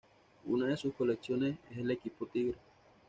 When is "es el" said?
1.69-1.91